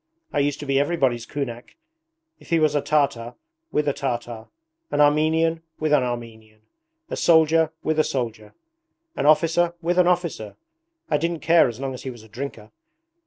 I 0.33 0.39
used 0.39 0.59
to 0.61 0.65
be 0.65 0.79
everybody's 0.79 1.27
kunak. 1.27 1.75
If 2.39 2.49
he 2.49 2.57
was 2.57 2.73
a 2.73 2.81
Tartar 2.81 3.35
with 3.71 3.87
a 3.87 3.93
Tartar; 3.93 4.47
an 4.89 4.99
Armenian 4.99 5.61
with 5.79 5.93
an 5.93 6.01
Armenian; 6.01 6.61
a 7.11 7.15
soldier 7.15 7.71
with 7.83 7.99
a 7.99 8.03
soldier; 8.03 8.55
an 9.15 9.27
officer 9.27 9.75
with 9.79 9.99
an 9.99 10.07
officer! 10.07 10.55
I 11.07 11.17
didn't 11.17 11.41
care 11.41 11.67
as 11.67 11.79
long 11.79 11.93
as 11.93 12.01
he 12.01 12.09
was 12.09 12.23
a 12.23 12.27
drinker. 12.29 12.71